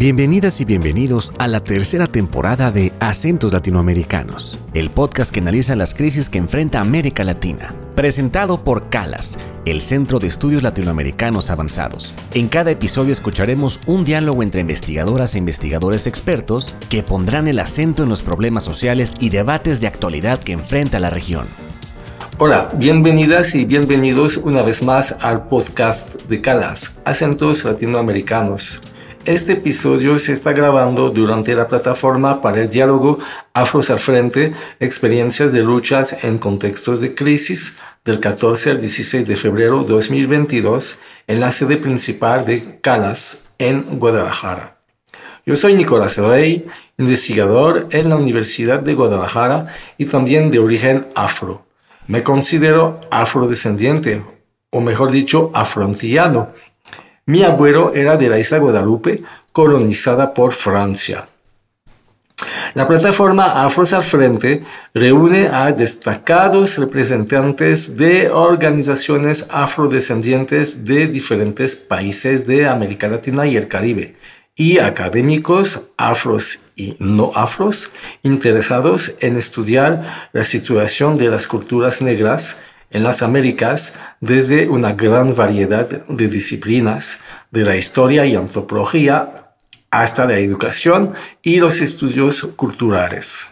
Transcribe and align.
Bienvenidas 0.00 0.62
y 0.62 0.64
bienvenidos 0.64 1.30
a 1.38 1.46
la 1.46 1.62
tercera 1.62 2.06
temporada 2.06 2.70
de 2.70 2.90
Acentos 3.00 3.52
Latinoamericanos, 3.52 4.58
el 4.72 4.88
podcast 4.88 5.30
que 5.30 5.40
analiza 5.40 5.76
las 5.76 5.92
crisis 5.92 6.30
que 6.30 6.38
enfrenta 6.38 6.80
América 6.80 7.22
Latina. 7.22 7.74
Presentado 7.96 8.64
por 8.64 8.88
CALAS, 8.88 9.36
el 9.66 9.82
Centro 9.82 10.18
de 10.18 10.28
Estudios 10.28 10.62
Latinoamericanos 10.62 11.50
Avanzados. 11.50 12.14
En 12.32 12.48
cada 12.48 12.70
episodio 12.70 13.12
escucharemos 13.12 13.78
un 13.84 14.02
diálogo 14.02 14.42
entre 14.42 14.62
investigadoras 14.62 15.34
e 15.34 15.38
investigadores 15.38 16.06
expertos 16.06 16.74
que 16.88 17.02
pondrán 17.02 17.46
el 17.46 17.58
acento 17.58 18.02
en 18.02 18.08
los 18.08 18.22
problemas 18.22 18.64
sociales 18.64 19.18
y 19.20 19.28
debates 19.28 19.82
de 19.82 19.86
actualidad 19.86 20.40
que 20.40 20.52
enfrenta 20.52 20.98
la 20.98 21.10
región. 21.10 21.46
Hola, 22.38 22.70
bienvenidas 22.74 23.54
y 23.54 23.66
bienvenidos 23.66 24.38
una 24.38 24.62
vez 24.62 24.82
más 24.82 25.14
al 25.20 25.46
podcast 25.46 26.22
de 26.22 26.40
CALAS, 26.40 26.94
Acentos 27.04 27.66
Latinoamericanos. 27.66 28.80
Este 29.26 29.52
episodio 29.52 30.18
se 30.18 30.32
está 30.32 30.54
grabando 30.54 31.10
durante 31.10 31.54
la 31.54 31.68
plataforma 31.68 32.40
para 32.40 32.62
el 32.62 32.70
diálogo 32.70 33.18
Afros 33.52 33.90
al 33.90 34.00
Frente, 34.00 34.54
experiencias 34.80 35.52
de 35.52 35.60
luchas 35.60 36.16
en 36.22 36.38
contextos 36.38 37.02
de 37.02 37.14
crisis 37.14 37.74
del 38.02 38.18
14 38.18 38.70
al 38.70 38.80
16 38.80 39.28
de 39.28 39.36
febrero 39.36 39.82
de 39.82 39.92
2022 39.92 40.98
en 41.26 41.38
la 41.38 41.52
sede 41.52 41.76
principal 41.76 42.46
de 42.46 42.80
CALAS 42.80 43.42
en 43.58 43.98
Guadalajara. 43.98 44.78
Yo 45.44 45.54
soy 45.54 45.74
Nicolás 45.74 46.16
Rey, 46.16 46.64
investigador 46.96 47.88
en 47.90 48.08
la 48.08 48.16
Universidad 48.16 48.80
de 48.80 48.94
Guadalajara 48.94 49.66
y 49.98 50.06
también 50.06 50.50
de 50.50 50.60
origen 50.60 51.06
afro. 51.14 51.66
Me 52.06 52.22
considero 52.22 53.00
afrodescendiente, 53.10 54.24
o 54.70 54.80
mejor 54.80 55.10
dicho, 55.10 55.50
afrontillano, 55.52 56.48
mi 57.30 57.44
abuelo 57.44 57.94
era 57.94 58.16
de 58.16 58.28
la 58.28 58.40
isla 58.40 58.58
Guadalupe, 58.58 59.22
colonizada 59.52 60.34
por 60.34 60.52
Francia. 60.52 61.28
La 62.74 62.88
plataforma 62.88 63.64
Afros 63.64 63.92
al 63.92 64.02
Frente 64.02 64.62
reúne 64.94 65.46
a 65.46 65.70
destacados 65.70 66.78
representantes 66.78 67.96
de 67.96 68.30
organizaciones 68.30 69.46
afrodescendientes 69.48 70.84
de 70.84 71.06
diferentes 71.06 71.76
países 71.76 72.46
de 72.46 72.66
América 72.66 73.06
Latina 73.06 73.46
y 73.46 73.56
el 73.56 73.68
Caribe 73.68 74.16
y 74.56 74.78
académicos 74.78 75.82
afros 75.96 76.62
y 76.76 76.96
no 76.98 77.30
afros 77.34 77.90
interesados 78.22 79.14
en 79.20 79.36
estudiar 79.36 80.28
la 80.32 80.44
situación 80.44 81.16
de 81.16 81.30
las 81.30 81.46
culturas 81.46 82.02
negras 82.02 82.58
en 82.90 83.02
las 83.04 83.22
Américas 83.22 83.94
desde 84.20 84.68
una 84.68 84.92
gran 84.92 85.34
variedad 85.34 85.88
de 86.06 86.28
disciplinas, 86.28 87.18
de 87.50 87.64
la 87.64 87.76
historia 87.76 88.26
y 88.26 88.36
antropología 88.36 89.54
hasta 89.90 90.26
la 90.26 90.38
educación 90.38 91.14
y 91.42 91.58
los 91.58 91.80
estudios 91.80 92.48
culturales. 92.56 93.48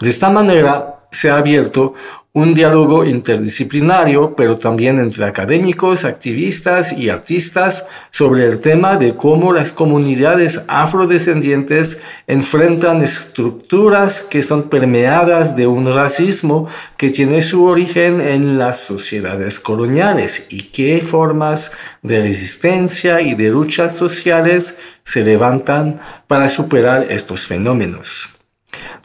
De 0.00 0.08
esta 0.08 0.30
manera, 0.30 0.97
se 1.10 1.30
ha 1.30 1.38
abierto 1.38 1.94
un 2.34 2.54
diálogo 2.54 3.04
interdisciplinario, 3.04 4.36
pero 4.36 4.58
también 4.58 5.00
entre 5.00 5.24
académicos, 5.24 6.04
activistas 6.04 6.92
y 6.92 7.08
artistas 7.08 7.84
sobre 8.10 8.46
el 8.46 8.60
tema 8.60 8.96
de 8.96 9.16
cómo 9.16 9.52
las 9.52 9.72
comunidades 9.72 10.62
afrodescendientes 10.68 11.98
enfrentan 12.28 13.02
estructuras 13.02 14.22
que 14.22 14.44
son 14.44 14.68
permeadas 14.68 15.56
de 15.56 15.66
un 15.66 15.92
racismo 15.92 16.68
que 16.96 17.10
tiene 17.10 17.42
su 17.42 17.64
origen 17.64 18.20
en 18.20 18.56
las 18.56 18.84
sociedades 18.84 19.58
coloniales 19.58 20.46
y 20.48 20.70
qué 20.70 21.00
formas 21.00 21.72
de 22.02 22.22
resistencia 22.22 23.20
y 23.20 23.34
de 23.34 23.48
luchas 23.48 23.96
sociales 23.96 24.76
se 25.02 25.24
levantan 25.24 25.98
para 26.28 26.48
superar 26.48 27.06
estos 27.10 27.48
fenómenos. 27.48 28.37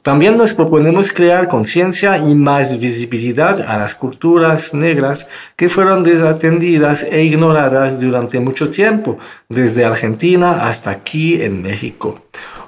También 0.02 0.38
nos 0.38 0.54
proponemos 0.54 1.12
crear 1.12 1.48
conciencia 1.48 2.18
y 2.18 2.36
más 2.36 2.80
visibilidad 2.80 3.62
a 3.62 3.78
las 3.78 3.96
culturas 3.96 4.74
negras 4.74 5.28
que 5.56 5.70
fueron 5.70 6.04
desatendidas 6.04 7.04
e 7.04 7.24
ignoradas 7.24 8.00
durante 8.00 8.40
mucho 8.40 8.70
tiempo, 8.70 9.18
desde 9.50 9.86
Argentina 9.86 10.68
hasta 10.68 10.90
aquí 10.90 11.42
en 11.42 11.62
México. 11.62 12.22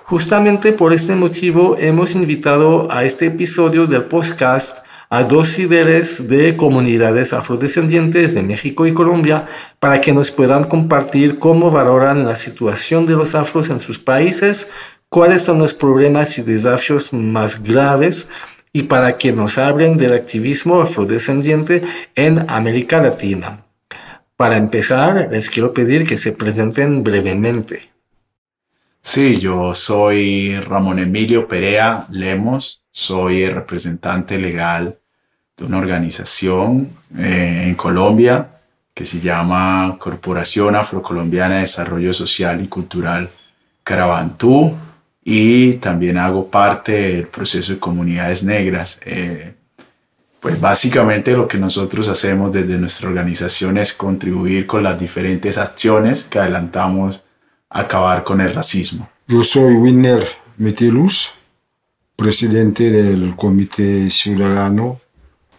Justamente 0.04 0.72
por 0.72 0.94
este 0.94 1.16
motivo 1.16 1.78
hemos 1.80 2.14
invitado 2.14 2.88
a 2.92 3.04
este 3.04 3.26
episodio 3.26 3.88
del 3.88 4.04
podcast 4.04 4.78
a 5.10 5.24
dos 5.24 5.58
líderes 5.58 6.28
de 6.28 6.58
comunidades 6.58 7.34
afrodescendientes 7.34 8.34
de 8.34 8.42
México 8.42 8.86
y 8.86 8.94
Colombia 8.94 9.46
para 9.80 10.02
que 10.02 10.14
nos 10.14 10.32
puedan 10.32 10.66
compartir 10.66 11.40
cómo 11.40 11.72
valoran 11.72 12.26
la 12.26 12.36
situación 12.36 13.06
de 13.06 13.16
los 13.16 13.36
afros 13.36 13.70
en 13.70 13.80
sus 13.80 14.00
países, 14.00 14.70
cuáles 15.16 15.46
son 15.46 15.60
los 15.60 15.74
problemas 15.74 16.38
y 16.40 16.42
desafíos 16.42 17.14
más 17.14 17.64
graves 17.64 18.28
y 18.74 18.84
para 18.84 19.18
que 19.18 19.32
nos 19.32 19.58
hablen 19.58 19.96
del 19.96 20.12
activismo 20.12 20.82
afrodescendiente 20.82 21.84
en 22.16 22.46
América 22.52 23.02
Latina. 23.02 23.60
Para 24.36 24.58
empezar, 24.58 25.30
les 25.32 25.50
quiero 25.50 25.74
pedir 25.74 26.06
que 26.06 26.18
se 26.18 26.34
presenten 26.34 27.02
brevemente. 27.02 27.84
Sí, 29.00 29.40
yo 29.40 29.74
soy 29.74 30.60
Ramón 30.60 31.00
Emilio 31.00 31.48
Perea 31.48 32.08
Lemos, 32.10 32.84
soy 32.92 33.44
el 33.44 33.54
representante 33.54 34.38
legal 34.38 34.98
de 35.56 35.64
una 35.64 35.78
organización 35.78 36.90
eh, 37.18 37.64
en 37.68 37.76
Colombia 37.76 38.50
que 38.94 39.06
se 39.06 39.22
llama 39.22 39.96
Corporación 39.98 40.76
Afrocolombiana 40.76 41.56
de 41.56 41.62
Desarrollo 41.62 42.12
Social 42.12 42.62
y 42.62 42.68
Cultural 42.68 43.30
Carabantú 43.82 44.76
y 45.28 45.74
también 45.74 46.20
hago 46.20 46.48
parte 46.48 46.92
del 46.92 47.28
proceso 47.28 47.74
de 47.74 47.80
comunidades 47.80 48.44
negras. 48.44 49.02
Eh, 49.04 49.56
pues 50.40 50.62
básicamente 50.62 51.36
lo 51.36 51.48
que 51.48 51.58
nosotros 51.58 52.08
hacemos 52.08 52.54
desde 52.54 52.78
nuestra 52.78 53.10
organización 53.10 53.80
es 53.80 53.92
contribuir 53.94 54.68
con 54.68 54.84
las 54.84 55.00
diferentes 55.00 55.58
acciones 55.58 56.26
que 56.26 56.38
adelantamos 56.38 57.26
a 57.72 57.80
acabar 57.82 58.24
con 58.24 58.40
el 58.40 58.54
racismo. 58.54 59.10
Yo 59.28 59.42
soy 59.44 59.74
Winner 59.74 60.24
Metelus, 60.58 61.32
presidente 62.16 62.92
del 62.92 63.36
Comité 63.36 64.08
Ciudadano 64.12 65.00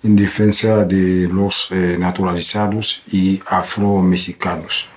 en 0.04 0.14
defensa 0.14 0.84
de 0.84 1.28
los 1.28 1.66
eh, 1.72 1.96
naturalizados 1.98 3.02
y 3.10 3.42
afro-mexicanos. 3.48 4.88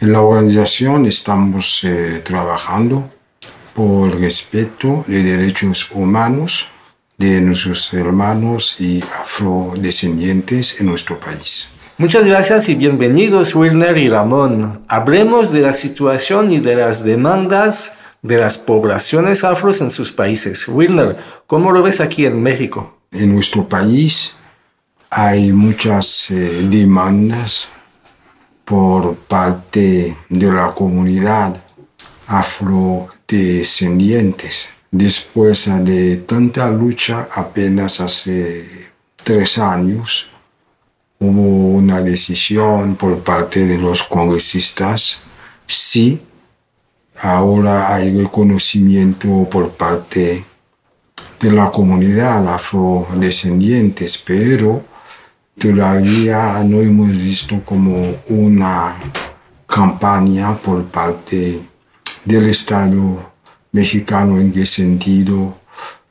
En 0.00 0.12
la 0.12 0.20
organización 0.20 1.06
estamos 1.06 1.82
eh, 1.84 2.20
trabajando 2.22 3.08
por 3.76 4.18
respeto 4.18 5.04
de 5.06 5.22
derechos 5.22 5.90
humanos 5.92 6.66
de 7.18 7.42
nuestros 7.42 7.92
hermanos 7.92 8.80
y 8.80 9.02
afrodescendientes 9.02 10.80
en 10.80 10.86
nuestro 10.86 11.20
país. 11.20 11.68
Muchas 11.98 12.26
gracias 12.26 12.70
y 12.70 12.74
bienvenidos 12.74 13.54
Wilner 13.54 13.98
y 13.98 14.08
Ramón. 14.08 14.82
Hablemos 14.88 15.52
de 15.52 15.60
la 15.60 15.74
situación 15.74 16.52
y 16.52 16.60
de 16.60 16.74
las 16.74 17.04
demandas 17.04 17.92
de 18.22 18.38
las 18.38 18.56
poblaciones 18.56 19.44
afros 19.44 19.82
en 19.82 19.90
sus 19.90 20.10
países. 20.12 20.66
Wilner, 20.68 21.18
¿cómo 21.46 21.70
lo 21.70 21.82
ves 21.82 22.00
aquí 22.00 22.24
en 22.24 22.42
México? 22.42 22.98
En 23.12 23.34
nuestro 23.34 23.68
país 23.68 24.36
hay 25.10 25.52
muchas 25.52 26.30
eh, 26.30 26.66
demandas 26.68 27.68
por 28.64 29.16
parte 29.16 30.16
de 30.30 30.52
la 30.52 30.72
comunidad 30.72 31.65
afrodescendientes. 32.26 34.70
Después 34.90 35.70
de 35.84 36.16
tanta 36.16 36.68
lucha, 36.70 37.28
apenas 37.34 38.00
hace 38.00 38.66
tres 39.22 39.58
años, 39.58 40.28
hubo 41.18 41.76
una 41.76 42.02
decisión 42.02 42.96
por 42.96 43.20
parte 43.20 43.66
de 43.66 43.78
los 43.78 44.02
congresistas. 44.02 45.20
Sí, 45.66 46.20
ahora 47.20 47.94
hay 47.94 48.14
reconocimiento 48.16 49.48
por 49.50 49.70
parte 49.70 50.44
de 51.40 51.52
la 51.52 51.70
comunidad 51.70 52.46
afrodescendientes, 52.48 54.22
pero 54.24 54.84
todavía 55.58 56.62
no 56.64 56.80
hemos 56.80 57.10
visto 57.10 57.62
como 57.64 58.16
una 58.28 58.96
campaña 59.66 60.56
por 60.56 60.84
parte 60.86 61.60
del 62.26 62.48
Estado 62.48 63.32
mexicano 63.72 64.38
en 64.38 64.52
qué 64.52 64.66
sentido 64.66 65.56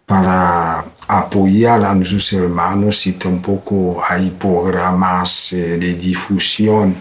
para 0.05 0.85
apoyar 1.07 1.83
a 1.83 1.93
nuestros 1.93 2.31
hermanos 2.33 3.05
y 3.05 3.13
tampoco 3.13 4.01
hay 4.07 4.31
programas 4.31 5.51
eh, 5.51 5.77
de 5.77 5.93
difusión. 5.95 6.95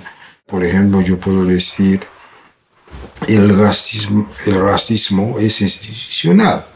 Por 0.46 0.64
ejemplo, 0.64 1.00
yo 1.00 1.18
puedo 1.18 1.44
decir, 1.44 2.00
el 3.28 3.56
racismo, 3.56 4.28
el 4.46 4.60
racismo 4.60 5.38
es 5.38 5.60
institucional, 5.60 6.66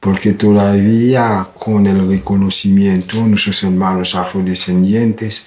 porque 0.00 0.32
todavía 0.32 1.48
con 1.58 1.86
el 1.86 2.08
reconocimiento 2.08 3.26
nuestros 3.26 3.62
hermanos 3.62 4.14
afrodescendientes 4.14 5.46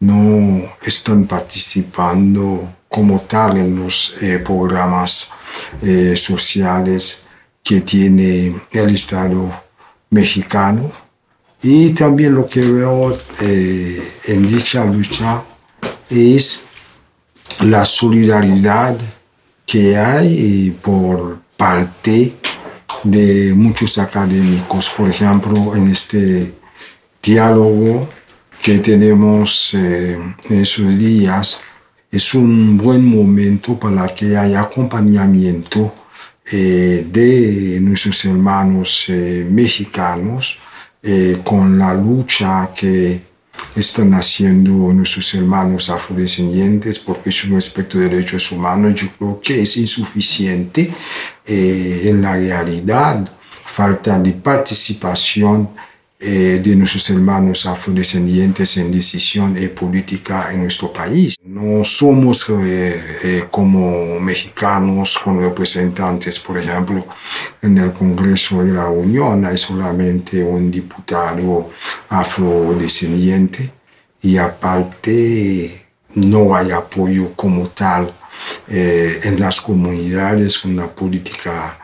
no 0.00 0.62
están 0.82 1.26
participando 1.26 2.74
como 2.88 3.20
tal 3.20 3.58
en 3.58 3.76
los 3.76 4.14
eh, 4.20 4.38
programas 4.38 5.30
eh, 5.82 6.14
sociales 6.16 7.18
que 7.62 7.80
tiene 7.80 8.62
el 8.72 8.94
Estado 8.94 9.62
mexicano. 10.10 10.90
Y 11.62 11.90
también 11.90 12.34
lo 12.34 12.46
que 12.46 12.60
veo 12.60 13.16
en 13.40 14.46
dicha 14.46 14.84
lucha 14.84 15.42
es 16.10 16.60
la 17.60 17.86
solidaridad 17.86 18.98
que 19.64 19.96
hay 19.96 20.76
por 20.82 21.38
parte 21.56 22.36
de 23.04 23.52
muchos 23.54 23.98
académicos. 23.98 24.90
Por 24.96 25.08
ejemplo, 25.08 25.76
en 25.76 25.90
este 25.90 26.54
diálogo 27.22 28.08
que 28.62 28.78
tenemos 28.78 29.74
eh, 29.74 30.18
en 30.48 30.60
esos 30.60 30.98
días, 30.98 31.60
es 32.14 32.34
un 32.34 32.76
buen 32.78 33.04
momento 33.04 33.78
para 33.78 34.14
que 34.14 34.36
haya 34.36 34.60
acompañamiento 34.60 35.92
eh, 36.50 37.06
de 37.10 37.78
nuestros 37.80 38.24
hermanos 38.24 39.06
eh, 39.08 39.46
mexicanos 39.50 40.58
con 41.44 41.78
la 41.78 41.92
lucha 41.92 42.70
que 42.74 43.20
están 43.76 44.14
haciendo 44.14 44.70
nuestros 44.92 45.34
hermanos 45.34 45.90
afrodescendientes 45.90 46.98
porque 46.98 47.30
es 47.30 47.44
un 47.44 47.56
aspecto 47.56 47.98
de 47.98 48.08
derechos 48.08 48.52
humanos. 48.52 48.94
Yo 48.94 49.08
creo 49.18 49.40
que 49.40 49.62
es 49.62 49.76
insuficiente 49.76 50.92
eh, 51.44 52.02
en 52.04 52.22
la 52.22 52.34
realidad. 52.34 53.28
Falta 53.66 54.18
de 54.18 54.32
participación 54.32 55.70
eh, 56.26 56.58
de 56.64 56.74
nuestros 56.74 57.10
hermanos 57.10 57.66
afrodescendientes 57.66 58.78
en 58.78 58.90
decisión 58.90 59.58
eh, 59.58 59.68
política 59.68 60.50
en 60.54 60.62
nuestro 60.62 60.90
país. 60.90 61.36
No 61.44 61.84
somos 61.84 62.50
eh, 62.50 63.44
como 63.50 64.18
mexicanos 64.20 65.18
con 65.22 65.38
representantes, 65.38 66.38
por 66.38 66.56
ejemplo, 66.56 67.06
en 67.60 67.76
el 67.76 67.92
Congreso 67.92 68.62
de 68.62 68.72
la 68.72 68.86
Unión 68.88 69.44
hay 69.44 69.58
solamente 69.58 70.42
un 70.42 70.70
diputado 70.70 71.66
afrodescendiente 72.08 73.70
y 74.22 74.38
aparte 74.38 75.78
no 76.14 76.56
hay 76.56 76.70
apoyo 76.70 77.34
como 77.36 77.68
tal 77.68 78.14
en 78.66 79.38
las 79.38 79.60
comunidades 79.60 80.58
con 80.58 80.74
la 80.74 80.86
política 80.86 81.78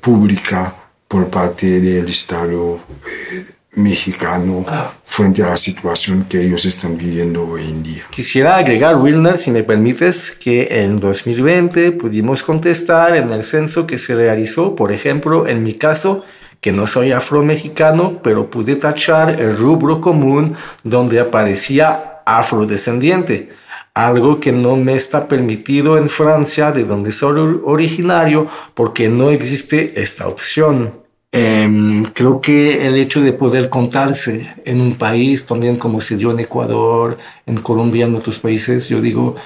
pública 0.00 0.83
por 1.08 1.28
parte 1.28 1.80
del 1.80 2.08
Estado 2.08 2.76
eh, 2.76 3.44
mexicano 3.76 4.64
ah. 4.68 4.92
frente 5.04 5.42
a 5.42 5.46
la 5.46 5.56
situación 5.56 6.24
que 6.28 6.40
ellos 6.40 6.64
están 6.64 6.96
viviendo 6.96 7.46
hoy 7.46 7.62
en 7.62 7.82
día. 7.82 8.02
Quisiera 8.10 8.56
agregar, 8.56 8.96
Wilner, 8.96 9.38
si 9.38 9.50
me 9.50 9.64
permites, 9.64 10.32
que 10.32 10.82
en 10.82 10.98
2020 10.98 11.92
pudimos 11.92 12.42
contestar 12.42 13.16
en 13.16 13.30
el 13.30 13.42
censo 13.42 13.86
que 13.86 13.98
se 13.98 14.14
realizó, 14.14 14.74
por 14.74 14.92
ejemplo, 14.92 15.48
en 15.48 15.62
mi 15.62 15.74
caso, 15.74 16.22
que 16.60 16.72
no 16.72 16.86
soy 16.86 17.12
afro-mexicano, 17.12 18.20
pero 18.22 18.50
pude 18.50 18.76
tachar 18.76 19.40
el 19.40 19.56
rubro 19.56 20.00
común 20.00 20.54
donde 20.82 21.20
aparecía 21.20 22.22
afrodescendiente 22.24 23.50
algo 23.94 24.40
que 24.40 24.52
no 24.52 24.76
me 24.76 24.96
está 24.96 25.28
permitido 25.28 25.96
en 25.96 26.08
Francia, 26.08 26.72
de 26.72 26.84
donde 26.84 27.12
soy 27.12 27.60
originario, 27.64 28.48
porque 28.74 29.08
no 29.08 29.30
existe 29.30 30.00
esta 30.00 30.26
opción. 30.28 31.04
Em, 31.30 32.04
creo 32.04 32.40
que 32.40 32.86
el 32.86 32.96
hecho 32.96 33.20
de 33.20 33.32
poder 33.32 33.68
contarse 33.68 34.54
en 34.64 34.80
un 34.80 34.94
país, 34.94 35.46
también 35.46 35.76
como 35.76 36.00
se 36.00 36.16
dio 36.16 36.30
en 36.32 36.40
Ecuador, 36.40 37.18
en 37.46 37.58
Colombia, 37.58 38.06
en 38.06 38.14
otros 38.16 38.38
países, 38.38 38.88
yo 38.88 39.00
digo, 39.00 39.36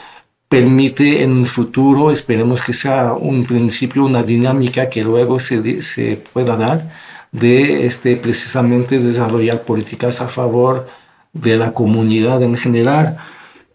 permite 0.49 1.23
en 1.23 1.33
un 1.33 1.45
futuro, 1.47 2.11
esperemos 2.11 2.63
que 2.63 2.73
sea 2.73 3.15
un 3.15 3.45
principio, 3.45 4.05
una 4.05 4.23
dinámica 4.23 4.89
que 4.89 5.05
luego 5.05 5.41
se, 5.41 5.83
se 5.83 6.23
pueda 6.33 6.57
dar, 6.57 6.91
de 7.33 7.87
este, 7.87 8.17
precisamente 8.17 8.99
desarrollar 8.99 9.63
políticas 9.65 10.21
a 10.21 10.29
favor 10.29 10.87
de 11.33 11.57
la 11.57 11.73
comunidad 11.75 12.43
en 12.43 12.57
general 12.57 13.19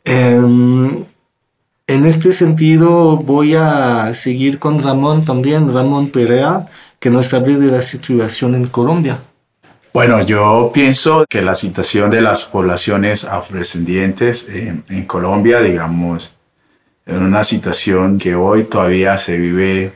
Em, 0.06 1.06
en 1.88 2.06
este 2.06 2.32
sentido, 2.32 3.18
voy 3.18 3.56
a 3.56 4.14
seguir 4.14 4.60
con 4.60 4.82
Ramón 4.82 5.26
también, 5.26 5.74
Ramón 5.74 6.10
Perea, 6.10 6.68
que 7.00 7.10
nos 7.10 7.34
hable 7.34 7.58
de 7.58 7.72
la 7.72 7.82
situación 7.82 8.56
en 8.56 8.68
Colombia. 8.68 9.20
Bueno, 9.94 10.22
yo 10.26 10.72
pienso 10.74 11.26
que 11.30 11.42
la 11.42 11.56
situación 11.56 12.10
de 12.10 12.22
las 12.22 12.46
poblaciones 12.46 13.26
afrodescendientes 13.26 14.50
en, 14.50 14.84
en 14.90 15.06
Colombia, 15.06 15.62
digamos, 15.62 16.34
en 17.06 17.22
una 17.22 17.44
situación 17.44 18.18
que 18.18 18.34
hoy 18.34 18.64
todavía 18.64 19.18
se 19.18 19.38
vive 19.38 19.94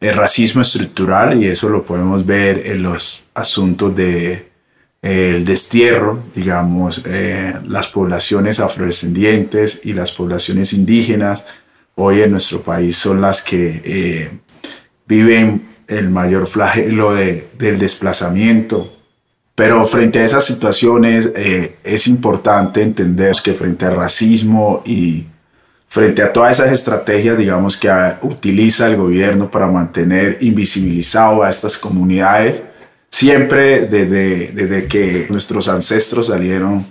el 0.00 0.16
racismo 0.16 0.62
estructural 0.62 1.40
y 1.40 1.46
eso 1.46 1.68
lo 1.68 1.84
podemos 1.84 2.26
ver 2.26 2.66
en 2.66 2.82
los 2.82 3.24
asuntos 3.34 3.94
de 3.94 4.51
el 5.02 5.44
destierro, 5.44 6.22
digamos, 6.32 7.02
eh, 7.04 7.54
las 7.66 7.88
poblaciones 7.88 8.60
afrodescendientes 8.60 9.80
y 9.82 9.94
las 9.94 10.12
poblaciones 10.12 10.72
indígenas 10.72 11.44
hoy 11.96 12.22
en 12.22 12.30
nuestro 12.30 12.62
país 12.62 12.96
son 12.96 13.20
las 13.20 13.42
que 13.42 13.82
eh, 13.84 14.30
viven 15.06 15.68
el 15.88 16.08
mayor 16.08 16.46
flagelo 16.46 17.14
de, 17.14 17.48
del 17.58 17.78
desplazamiento. 17.78 18.96
Pero 19.56 19.84
frente 19.84 20.20
a 20.20 20.24
esas 20.24 20.44
situaciones 20.44 21.32
eh, 21.34 21.76
es 21.84 22.06
importante 22.06 22.80
entender 22.80 23.36
que 23.42 23.54
frente 23.54 23.84
al 23.84 23.96
racismo 23.96 24.82
y 24.86 25.26
frente 25.88 26.22
a 26.22 26.32
todas 26.32 26.58
esas 26.58 26.72
estrategias, 26.72 27.36
digamos, 27.36 27.76
que 27.76 27.90
utiliza 28.22 28.86
el 28.86 28.96
gobierno 28.96 29.50
para 29.50 29.66
mantener 29.66 30.38
invisibilizado 30.40 31.42
a 31.42 31.50
estas 31.50 31.76
comunidades, 31.76 32.62
siempre 33.12 33.86
desde, 33.86 34.50
desde 34.52 34.88
que 34.88 35.26
nuestros 35.28 35.68
ancestros 35.68 36.28
salieron 36.28 36.86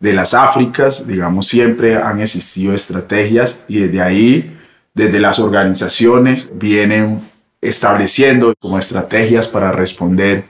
de 0.00 0.14
las 0.14 0.32
Áfricas, 0.32 1.06
digamos, 1.06 1.46
siempre 1.46 1.96
han 1.96 2.20
existido 2.20 2.72
estrategias 2.72 3.60
y 3.68 3.80
desde 3.80 4.00
ahí, 4.00 4.58
desde 4.94 5.20
las 5.20 5.38
organizaciones, 5.38 6.50
vienen 6.54 7.20
estableciendo 7.60 8.54
como 8.58 8.78
estrategias 8.78 9.46
para 9.46 9.70
responder 9.70 10.44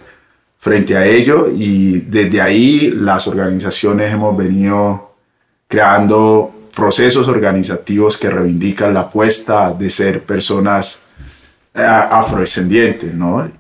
frente 0.58 0.96
a 0.96 1.04
ello 1.04 1.48
y 1.52 2.00
desde 2.00 2.40
ahí 2.40 2.90
las 2.90 3.26
organizaciones 3.26 4.12
hemos 4.12 4.36
venido 4.36 5.16
creando 5.66 6.54
procesos 6.74 7.26
organizativos 7.26 8.16
que 8.16 8.30
reivindican 8.30 8.94
la 8.94 9.00
apuesta 9.00 9.72
de 9.72 9.90
ser 9.90 10.22
personas 10.22 11.00
eh, 11.74 11.82
afrodescendientes, 11.82 13.14
¿no? 13.14 13.50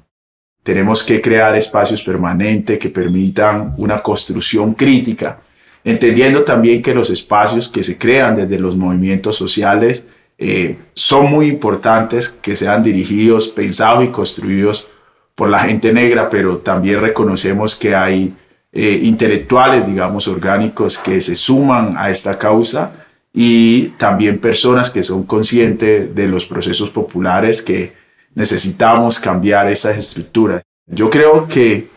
Tenemos 0.68 1.02
que 1.02 1.22
crear 1.22 1.56
espacios 1.56 2.02
permanentes 2.02 2.78
que 2.78 2.90
permitan 2.90 3.72
una 3.78 4.00
construcción 4.02 4.74
crítica, 4.74 5.40
entendiendo 5.82 6.44
también 6.44 6.82
que 6.82 6.92
los 6.92 7.08
espacios 7.08 7.70
que 7.70 7.82
se 7.82 7.96
crean 7.96 8.36
desde 8.36 8.58
los 8.58 8.76
movimientos 8.76 9.34
sociales 9.34 10.06
eh, 10.36 10.76
son 10.92 11.30
muy 11.30 11.46
importantes, 11.46 12.28
que 12.28 12.54
sean 12.54 12.82
dirigidos, 12.82 13.48
pensados 13.48 14.04
y 14.04 14.08
construidos 14.08 14.90
por 15.34 15.48
la 15.48 15.60
gente 15.60 15.90
negra, 15.90 16.28
pero 16.28 16.58
también 16.58 17.00
reconocemos 17.00 17.74
que 17.74 17.94
hay 17.94 18.34
eh, 18.70 18.98
intelectuales, 19.04 19.86
digamos, 19.86 20.28
orgánicos 20.28 20.98
que 20.98 21.22
se 21.22 21.34
suman 21.34 21.94
a 21.96 22.10
esta 22.10 22.36
causa 22.36 23.06
y 23.32 23.94
también 23.96 24.38
personas 24.38 24.90
que 24.90 25.02
son 25.02 25.22
conscientes 25.22 26.14
de 26.14 26.28
los 26.28 26.44
procesos 26.44 26.90
populares 26.90 27.62
que 27.62 27.97
necesitamos 28.34 29.18
cambiar 29.18 29.70
esas 29.70 29.96
estructuras. 29.96 30.62
Yo 30.86 31.10
creo 31.10 31.46
que 31.46 31.88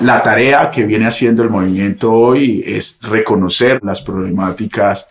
la 0.00 0.22
tarea 0.22 0.70
que 0.70 0.84
viene 0.84 1.06
haciendo 1.06 1.42
el 1.42 1.50
movimiento 1.50 2.12
hoy 2.12 2.62
es 2.66 2.98
reconocer 3.02 3.80
las 3.82 4.00
problemáticas 4.00 5.08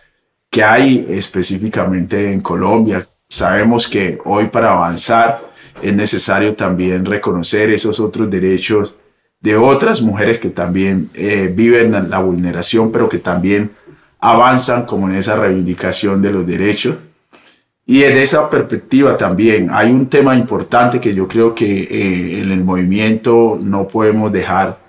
que 0.49 0.63
hay 0.63 1.05
específicamente 1.09 2.31
en 2.31 2.41
Colombia. 2.41 3.07
Sabemos 3.29 3.87
que 3.87 4.19
hoy 4.25 4.47
para 4.47 4.73
avanzar 4.73 5.51
es 5.81 5.95
necesario 5.95 6.55
también 6.55 7.05
reconocer 7.05 7.69
esos 7.69 7.99
otros 7.99 8.29
derechos 8.29 8.97
de 9.39 9.55
otras 9.55 10.01
mujeres 10.01 10.39
que 10.39 10.49
también 10.49 11.09
eh, 11.13 11.51
viven 11.53 12.09
la 12.09 12.19
vulneración, 12.19 12.91
pero 12.91 13.09
que 13.09 13.17
también 13.17 13.71
avanzan 14.19 14.85
como 14.85 15.09
en 15.09 15.15
esa 15.15 15.35
reivindicación 15.35 16.21
de 16.21 16.31
los 16.31 16.45
derechos. 16.45 16.97
Y 17.85 18.03
en 18.03 18.17
esa 18.17 18.50
perspectiva 18.50 19.17
también 19.17 19.69
hay 19.71 19.91
un 19.91 20.07
tema 20.07 20.35
importante 20.35 21.00
que 21.00 21.13
yo 21.13 21.27
creo 21.27 21.55
que 21.55 21.83
eh, 21.83 22.41
en 22.41 22.51
el 22.51 22.63
movimiento 22.63 23.59
no 23.61 23.88
podemos 23.88 24.31
dejar 24.31 24.79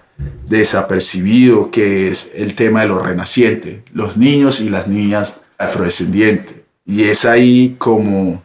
desapercibido, 0.47 1.71
que 1.71 2.09
es 2.09 2.33
el 2.35 2.55
tema 2.55 2.83
de 2.83 2.89
los 2.89 3.05
renacientes, 3.05 3.83
los 3.93 4.17
niños 4.17 4.61
y 4.61 4.69
las 4.69 4.87
niñas 4.87 5.41
afrodescendientes. 5.59 6.57
Y 6.85 7.05
es 7.05 7.25
ahí 7.25 7.77
como, 7.79 8.45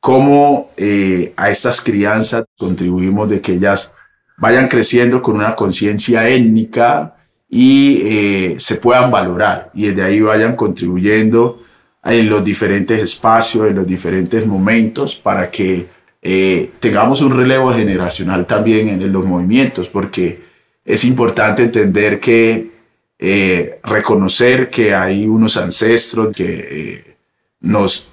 como 0.00 0.66
eh, 0.76 1.32
a 1.36 1.50
estas 1.50 1.80
crianzas 1.80 2.44
contribuimos 2.58 3.28
de 3.28 3.40
que 3.40 3.52
ellas 3.52 3.94
vayan 4.36 4.68
creciendo 4.68 5.22
con 5.22 5.36
una 5.36 5.56
conciencia 5.56 6.28
étnica 6.28 7.16
y 7.48 8.02
eh, 8.04 8.56
se 8.58 8.76
puedan 8.76 9.10
valorar 9.10 9.70
y 9.72 9.86
desde 9.86 10.02
ahí 10.02 10.20
vayan 10.20 10.56
contribuyendo 10.56 11.62
en 12.06 12.28
los 12.28 12.44
diferentes 12.44 13.02
espacios, 13.02 13.68
en 13.68 13.76
los 13.76 13.86
diferentes 13.86 14.46
momentos, 14.46 15.16
para 15.16 15.50
que 15.50 15.86
eh, 16.22 16.70
tengamos 16.78 17.20
un 17.20 17.36
relevo 17.36 17.72
generacional 17.72 18.46
también 18.46 18.88
en, 18.88 19.12
los 19.12 19.24
movimientos, 19.24 19.88
porque 19.88 20.44
es 20.84 21.04
importante 21.04 21.62
entender 21.62 22.20
que 22.20 22.70
eh, 23.18 23.80
reconocer 23.82 24.70
que 24.70 24.94
hay 24.94 25.26
unos 25.26 25.56
ancestros 25.56 26.36
que 26.36 26.68
eh, 26.70 27.16
nos 27.60 28.08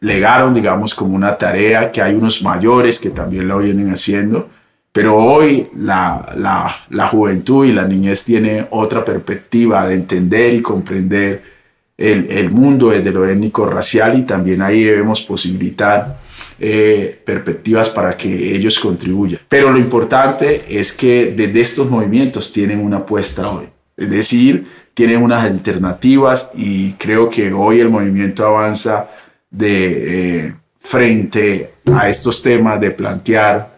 legaron, 0.00 0.52
digamos, 0.52 0.94
como 0.94 1.14
una 1.14 1.38
tarea, 1.38 1.90
que 1.90 2.02
hay 2.02 2.14
unos 2.14 2.42
mayores 2.42 2.98
que 2.98 3.10
también 3.10 3.48
lo 3.48 3.58
vienen 3.58 3.88
haciendo, 3.90 4.48
pero 4.92 5.16
hoy 5.16 5.68
la, 5.74 6.34
la, 6.36 6.84
la 6.90 7.06
juventud 7.06 7.64
y 7.64 7.72
la 7.72 7.86
niñez 7.86 8.24
tiene 8.24 8.66
otra 8.70 9.04
perspectiva 9.04 9.86
de 9.86 9.94
entender 9.94 10.52
y 10.52 10.60
comprender 10.60 11.61
el, 11.96 12.30
el 12.30 12.50
mundo 12.50 12.90
desde 12.90 13.12
lo 13.12 13.28
étnico-racial 13.28 14.18
y 14.18 14.22
también 14.22 14.62
ahí 14.62 14.84
debemos 14.84 15.20
posibilitar 15.22 16.20
eh, 16.58 17.20
perspectivas 17.24 17.90
para 17.90 18.16
que 18.16 18.54
ellos 18.54 18.78
contribuyan. 18.78 19.40
Pero 19.48 19.72
lo 19.72 19.78
importante 19.78 20.62
es 20.68 20.92
que 20.92 21.32
desde 21.34 21.60
estos 21.60 21.90
movimientos 21.90 22.52
tienen 22.52 22.80
una 22.80 22.98
apuesta 22.98 23.50
hoy, 23.50 23.66
es 23.96 24.08
decir, 24.08 24.66
tienen 24.94 25.22
unas 25.22 25.44
alternativas 25.44 26.50
y 26.54 26.92
creo 26.92 27.28
que 27.28 27.52
hoy 27.52 27.80
el 27.80 27.90
movimiento 27.90 28.46
avanza 28.46 29.08
de 29.50 30.46
eh, 30.46 30.54
frente 30.78 31.72
a 31.92 32.08
estos 32.08 32.42
temas 32.42 32.80
de 32.80 32.90
plantear 32.90 33.72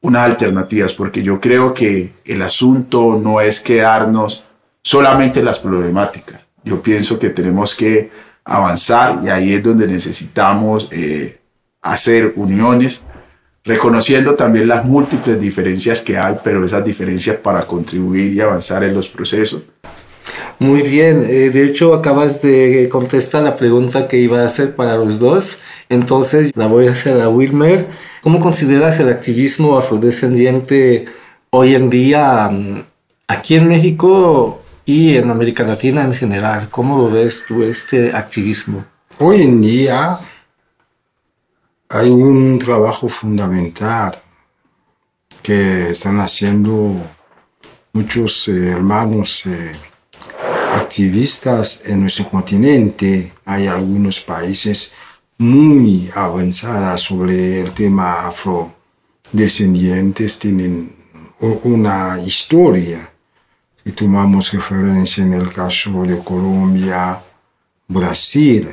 unas 0.00 0.22
alternativas, 0.22 0.92
porque 0.94 1.22
yo 1.22 1.40
creo 1.40 1.74
que 1.74 2.12
el 2.24 2.42
asunto 2.42 3.18
no 3.20 3.40
es 3.40 3.60
quedarnos 3.60 4.44
solamente 4.82 5.40
en 5.40 5.46
las 5.46 5.58
problemáticas. 5.58 6.47
Yo 6.64 6.82
pienso 6.82 7.18
que 7.18 7.30
tenemos 7.30 7.74
que 7.74 8.10
avanzar 8.44 9.20
y 9.22 9.28
ahí 9.28 9.52
es 9.54 9.62
donde 9.62 9.86
necesitamos 9.86 10.88
eh, 10.90 11.38
hacer 11.82 12.32
uniones, 12.36 13.04
reconociendo 13.64 14.34
también 14.34 14.68
las 14.68 14.84
múltiples 14.84 15.38
diferencias 15.40 16.00
que 16.00 16.16
hay, 16.16 16.36
pero 16.42 16.64
esas 16.64 16.84
diferencias 16.84 17.36
para 17.36 17.66
contribuir 17.66 18.32
y 18.32 18.40
avanzar 18.40 18.82
en 18.84 18.94
los 18.94 19.08
procesos. 19.08 19.62
Muy 20.58 20.82
bien, 20.82 21.24
eh, 21.28 21.50
de 21.50 21.64
hecho 21.64 21.94
acabas 21.94 22.42
de 22.42 22.88
contestar 22.90 23.42
la 23.42 23.54
pregunta 23.54 24.08
que 24.08 24.18
iba 24.18 24.40
a 24.40 24.46
hacer 24.46 24.74
para 24.74 24.96
los 24.96 25.18
dos, 25.18 25.58
entonces 25.88 26.50
la 26.56 26.66
voy 26.66 26.88
a 26.88 26.92
hacer 26.92 27.20
a 27.20 27.28
Wilmer. 27.28 27.86
¿Cómo 28.22 28.40
consideras 28.40 28.98
el 28.98 29.08
activismo 29.08 29.78
afrodescendiente 29.78 31.04
hoy 31.50 31.74
en 31.76 31.90
día 31.90 32.48
mm, 32.50 32.82
aquí 33.28 33.54
en 33.54 33.68
México 33.68 34.60
y 34.88 35.16
en 35.18 35.30
América 35.30 35.62
Latina 35.64 36.02
en 36.02 36.14
general? 36.14 36.70
¿Cómo 36.70 36.96
lo 36.96 37.10
ves 37.10 37.44
tú 37.46 37.62
este 37.62 38.16
activismo? 38.16 38.86
Hoy 39.18 39.42
en 39.42 39.60
día 39.60 40.18
hay 41.90 42.08
un 42.08 42.58
trabajo 42.58 43.10
fundamental 43.10 44.12
que 45.42 45.90
están 45.90 46.20
haciendo 46.20 46.94
muchos 47.92 48.48
eh, 48.48 48.70
hermanos 48.70 49.44
eh, 49.44 49.72
activistas 50.72 51.82
en 51.84 52.00
nuestro 52.00 52.30
continente. 52.30 53.34
Hay 53.44 53.66
algunos 53.66 54.20
países 54.20 54.94
muy 55.36 56.08
avanzados 56.14 57.02
sobre 57.02 57.60
el 57.60 57.74
tema 57.74 58.28
afrodescendientes, 58.28 60.38
tienen 60.38 60.96
una 61.64 62.18
historia. 62.24 63.17
Si 63.88 63.94
tomamos 63.94 64.52
referencia 64.52 65.24
en 65.24 65.32
el 65.32 65.50
caso 65.50 66.02
de 66.02 66.22
Colombia, 66.22 67.24
Brasil, 67.86 68.68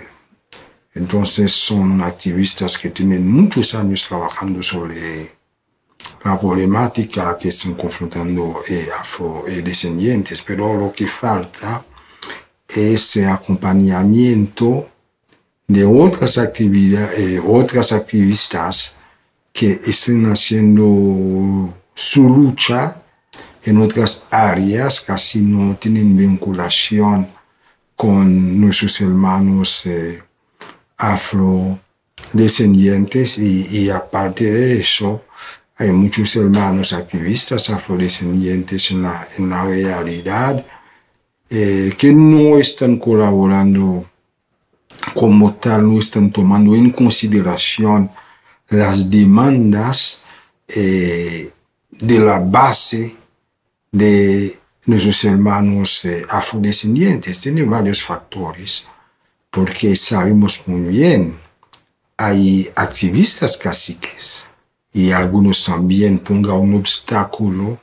entonces 0.94 1.54
son 1.54 2.02
activistas 2.02 2.78
que 2.78 2.90
tienen 2.90 3.26
muchos 3.26 3.76
años 3.76 4.06
trabajando 4.06 4.62
sobre 4.62 5.32
la 6.22 6.38
problemática 6.38 7.38
que 7.38 7.48
están 7.48 7.76
confrontando 7.76 8.56
eh, 8.68 8.90
afrodescendientes, 9.00 10.42
pero 10.42 10.74
lo 10.74 10.92
que 10.92 11.08
falta 11.08 11.86
es 12.68 13.16
el 13.16 13.30
acompañamiento 13.30 14.90
de 15.66 15.86
otras, 15.86 16.38
actividades, 16.38 17.20
eh, 17.20 17.40
otras 17.40 17.94
activistas 17.94 18.98
que 19.54 19.80
estén 19.82 20.26
haciendo 20.26 21.74
su 21.94 22.24
lucha 22.24 23.02
en 23.66 23.80
otras 23.80 24.24
áreas, 24.32 25.02
casi 25.02 25.42
no 25.42 25.76
tienen 25.76 26.16
vinculación 26.16 27.28
con 27.96 28.62
nuestros 28.62 29.02
hermanos 29.02 29.86
eh, 29.86 30.24
afrodescendientes 30.98 33.38
y, 33.38 33.68
y 33.78 33.90
aparte 33.90 34.54
de 34.54 34.80
eso, 34.80 35.26
hay 35.78 35.92
muchos 35.92 36.36
hermanos 36.36 36.94
activistas 36.94 37.70
afrodescendientes 37.70 38.92
en 38.92 39.02
la, 39.02 39.28
en 39.38 39.50
la 39.50 39.66
realidad 39.66 40.66
eh, 41.50 41.94
que 41.98 42.14
no 42.14 42.58
están 42.58 42.98
colaborando 42.98 44.06
como 45.14 45.54
tal, 45.56 45.88
no 45.88 46.00
están 46.00 46.32
tomando 46.32 46.76
en 46.76 46.92
consideración 46.92 48.10
las 48.70 49.10
demandas 49.10 50.22
eh, 50.68 51.52
de 51.92 52.20
la 52.20 52.40
base 52.40 53.16
de 53.96 54.52
nuestros 54.86 55.24
hermanos 55.24 56.04
eh, 56.04 56.26
afrodescendientes. 56.30 57.40
Tiene 57.40 57.64
varios 57.64 58.04
factores, 58.04 58.86
porque 59.50 59.96
sabemos 59.96 60.64
muy 60.66 60.82
bien, 60.82 61.40
hay 62.18 62.70
activistas 62.76 63.58
caciques 63.58 64.46
y 64.92 65.12
algunos 65.12 65.66
también 65.66 66.20
pongan 66.20 66.58
un 66.58 66.74
obstáculo 66.76 67.80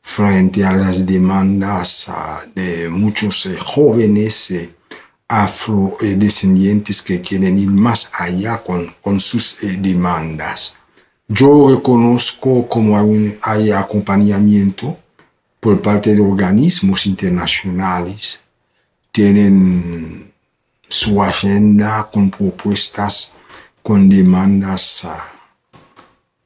frente 0.00 0.64
a 0.64 0.72
las 0.72 1.06
demandas 1.06 2.06
ah, 2.08 2.40
de 2.54 2.88
muchos 2.88 3.46
eh, 3.46 3.56
jóvenes 3.64 4.50
eh, 4.52 4.74
afrodescendientes 5.26 7.02
que 7.02 7.20
quieren 7.20 7.58
ir 7.58 7.70
más 7.70 8.10
allá 8.18 8.62
con, 8.62 8.94
con 9.00 9.18
sus 9.18 9.58
demandas. 9.78 10.74
Yo 11.26 11.74
reconozco 11.74 12.68
como 12.68 12.98
hay, 12.98 13.38
hay 13.42 13.70
acompañamiento 13.70 14.98
por 15.62 15.80
parte 15.80 16.12
de 16.12 16.20
organismos 16.20 17.06
internacionales. 17.06 18.40
Tienen 19.12 20.32
su 20.88 21.22
agenda 21.22 22.10
con 22.12 22.32
propuestas, 22.32 23.32
con 23.80 24.08
demandas 24.08 25.04
ah, 25.04 25.22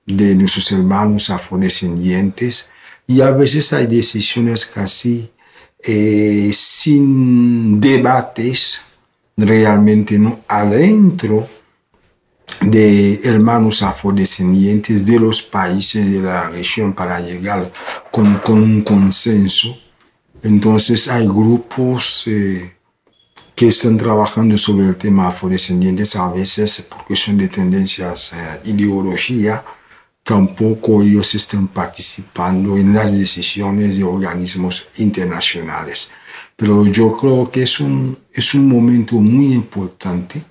de 0.04 0.34
nuestros 0.34 0.70
hermanos 0.70 1.30
afrodescendientes 1.30 2.68
y 3.06 3.22
a 3.22 3.30
veces 3.30 3.72
hay 3.72 3.86
decisiones 3.86 4.66
casi 4.66 5.30
eh, 5.82 6.50
sin 6.52 7.80
debates 7.80 8.82
realmente 9.34 10.18
no 10.18 10.40
adentro 10.46 11.48
de 12.70 13.20
hermanos 13.24 13.82
afrodescendientes 13.82 15.04
de 15.04 15.20
los 15.20 15.42
países 15.42 16.10
de 16.10 16.20
la 16.20 16.50
región 16.50 16.92
para 16.92 17.20
llegar 17.20 17.72
con, 18.10 18.40
un 18.48 18.82
consenso. 18.82 19.76
Entonces 20.42 21.08
hay 21.08 21.26
grupos 21.26 22.26
eh, 22.26 22.76
que 23.54 23.68
están 23.68 23.96
trabajando 23.96 24.56
sobre 24.56 24.86
el 24.88 24.96
tema 24.96 25.28
afrodescendientes 25.28 26.16
a 26.16 26.28
veces 26.30 26.86
porque 26.90 27.16
son 27.16 27.38
de 27.38 27.48
tendencias 27.48 28.32
eh, 28.32 28.60
ideología 28.64 29.64
tampoco 30.26 31.04
ellos 31.04 31.36
están 31.36 31.68
participando 31.68 32.76
en 32.76 32.92
las 32.92 33.16
decisiones 33.16 33.96
de 33.96 34.02
organismos 34.02 34.88
internacionales. 34.98 36.10
Pero 36.56 36.84
yo 36.86 37.16
creo 37.16 37.48
que 37.48 37.62
es 37.62 37.78
un, 37.78 38.18
es 38.32 38.52
un 38.54 38.68
momento 38.68 39.14
muy 39.20 39.54
importante 39.54 40.42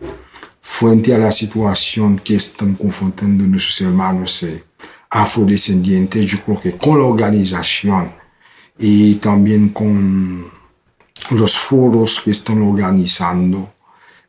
frente 0.68 1.14
a 1.14 1.20
la 1.20 1.32
situación 1.32 2.18
que 2.18 2.36
están 2.36 2.74
confrontando 2.74 3.46
nuestros 3.46 3.82
hermanos 3.82 4.44
afrodescendientes. 5.12 6.26
Yo 6.26 6.44
creo 6.44 6.60
que 6.60 6.76
con 6.76 6.98
la 6.98 7.06
organización 7.06 8.12
y 8.76 9.14
también 9.16 9.70
con 9.70 10.44
los 11.30 11.56
foros 11.56 12.20
que 12.20 12.32
están 12.32 12.64
organizando 12.64 13.76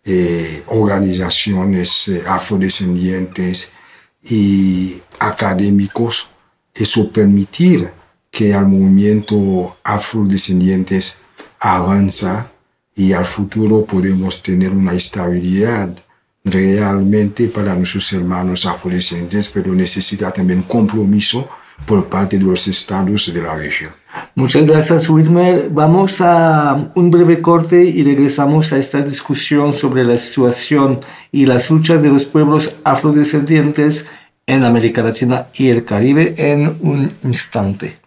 eh, 0.04 0.62
organizaciones 0.66 2.08
eh, 2.08 2.22
afrodescendientes 2.26 3.72
y 4.22 5.00
académicos, 5.18 6.28
eso 6.74 7.10
permitir 7.10 7.90
que 8.30 8.50
el 8.52 8.66
movimiento 8.66 9.78
afrodescendientes 9.82 11.16
avanza 11.58 12.52
y 12.94 13.14
al 13.14 13.24
futuro 13.24 13.86
podemos 13.86 14.42
tener 14.42 14.72
una 14.72 14.92
estabilidad 14.92 15.96
realmente 16.46 17.48
para 17.48 17.74
nuestros 17.74 18.12
hermanos 18.12 18.66
afrodescendientes, 18.66 19.50
pero 19.52 19.74
necesita 19.74 20.32
también 20.32 20.62
compromiso 20.62 21.48
por 21.84 22.06
parte 22.06 22.38
de 22.38 22.44
los 22.44 22.66
estados 22.68 23.32
de 23.34 23.42
la 23.42 23.54
región. 23.54 23.90
Muchas 24.34 24.64
gracias, 24.66 25.10
Wilmer. 25.10 25.68
Vamos 25.70 26.20
a 26.20 26.90
un 26.94 27.10
breve 27.10 27.42
corte 27.42 27.84
y 27.84 28.02
regresamos 28.02 28.72
a 28.72 28.78
esta 28.78 29.02
discusión 29.02 29.74
sobre 29.74 30.04
la 30.04 30.16
situación 30.16 31.00
y 31.32 31.44
las 31.44 31.70
luchas 31.70 32.02
de 32.02 32.08
los 32.08 32.24
pueblos 32.24 32.76
afrodescendientes 32.84 34.06
en 34.46 34.64
América 34.64 35.02
Latina 35.02 35.48
y 35.54 35.68
el 35.68 35.84
Caribe 35.84 36.34
en 36.38 36.76
un 36.80 37.12
instante. 37.24 38.05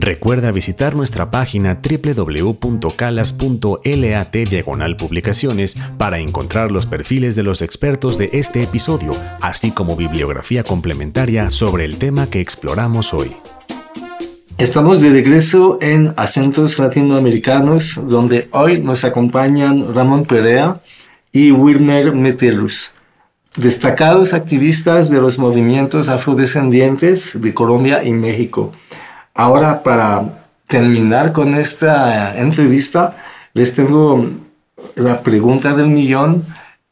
Recuerda 0.00 0.50
visitar 0.50 0.96
nuestra 0.96 1.30
página 1.30 1.76
www.calas.lat 1.76 4.34
diagonal 4.34 4.96
publicaciones 4.96 5.76
para 5.98 6.18
encontrar 6.20 6.72
los 6.72 6.86
perfiles 6.86 7.36
de 7.36 7.42
los 7.42 7.60
expertos 7.60 8.16
de 8.16 8.30
este 8.32 8.62
episodio, 8.62 9.14
así 9.42 9.72
como 9.72 9.96
bibliografía 9.96 10.64
complementaria 10.64 11.50
sobre 11.50 11.84
el 11.84 11.98
tema 11.98 12.30
que 12.30 12.40
exploramos 12.40 13.12
hoy. 13.12 13.36
Estamos 14.56 15.02
de 15.02 15.10
regreso 15.10 15.76
en 15.82 16.14
Acentos 16.16 16.78
Latinoamericanos, 16.78 18.00
donde 18.02 18.48
hoy 18.52 18.80
nos 18.80 19.04
acompañan 19.04 19.94
Ramón 19.94 20.24
Perea 20.24 20.80
y 21.30 21.50
Wilmer 21.50 22.14
Metelus, 22.14 22.92
destacados 23.54 24.32
activistas 24.32 25.10
de 25.10 25.20
los 25.20 25.38
movimientos 25.38 26.08
afrodescendientes 26.08 27.38
de 27.38 27.52
Colombia 27.52 28.02
y 28.02 28.12
México. 28.12 28.72
Ahora, 29.40 29.82
para 29.82 30.22
terminar 30.66 31.32
con 31.32 31.54
esta 31.54 32.38
entrevista, 32.38 33.16
les 33.54 33.74
tengo 33.74 34.28
la 34.96 35.22
pregunta 35.22 35.72
del 35.72 35.86
millón. 35.86 36.44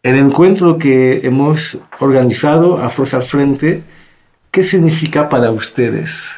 El 0.02 0.16
encuentro 0.16 0.78
que 0.78 1.20
hemos 1.26 1.78
organizado, 2.00 2.78
Afros 2.78 3.12
al 3.12 3.24
Frente, 3.24 3.82
¿qué 4.50 4.62
significa 4.62 5.28
para 5.28 5.50
ustedes? 5.50 6.30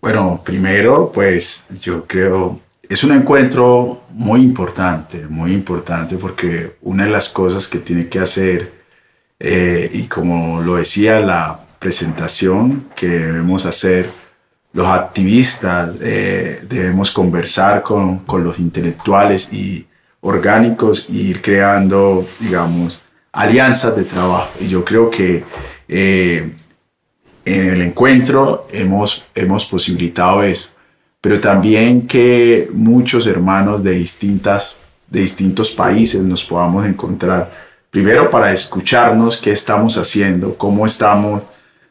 Bueno, 0.00 0.40
primero, 0.44 1.10
pues 1.12 1.66
yo 1.80 2.06
creo, 2.06 2.60
es 2.88 3.02
un 3.02 3.10
encuentro 3.10 4.04
muy 4.10 4.40
importante, 4.42 5.26
muy 5.26 5.52
importante 5.52 6.16
porque 6.16 6.76
una 6.80 7.06
de 7.06 7.10
las 7.10 7.28
cosas 7.28 7.66
que 7.66 7.80
tiene 7.80 8.08
que 8.08 8.20
hacer, 8.20 8.72
eh, 9.40 9.90
y 9.92 10.04
como 10.04 10.62
lo 10.62 10.76
decía 10.76 11.18
la 11.18 11.58
presentación 11.80 12.84
que 12.94 13.08
debemos 13.08 13.66
hacer, 13.66 14.21
los 14.72 14.86
activistas, 14.86 15.90
eh, 16.00 16.64
debemos 16.68 17.10
conversar 17.10 17.82
con, 17.82 18.20
con, 18.20 18.42
los 18.42 18.58
intelectuales 18.58 19.52
y 19.52 19.86
orgánicos 20.20 21.06
y 21.08 21.28
ir 21.30 21.42
creando, 21.42 22.26
digamos, 22.40 23.02
alianzas 23.32 23.94
de 23.96 24.04
trabajo. 24.04 24.50
Y 24.60 24.68
yo 24.68 24.84
creo 24.84 25.10
que 25.10 25.44
eh, 25.88 26.54
en 27.44 27.66
el 27.68 27.82
encuentro 27.82 28.66
hemos, 28.70 29.24
hemos 29.34 29.66
posibilitado 29.66 30.42
eso, 30.42 30.70
pero 31.20 31.40
también 31.40 32.06
que 32.06 32.68
muchos 32.72 33.26
hermanos 33.26 33.82
de, 33.82 33.92
distintas, 33.92 34.76
de 35.08 35.20
distintos 35.20 35.72
países 35.72 36.22
nos 36.22 36.44
podamos 36.44 36.86
encontrar. 36.86 37.50
Primero 37.90 38.30
para 38.30 38.52
escucharnos 38.52 39.36
qué 39.36 39.50
estamos 39.50 39.98
haciendo, 39.98 40.56
cómo 40.56 40.86
estamos 40.86 41.42